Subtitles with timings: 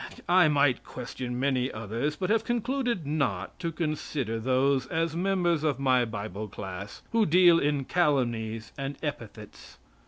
[0.27, 5.79] I might question many others, but have concluded not to consider those as members of
[5.79, 9.77] my Bible class who deal in calumnies and epithets.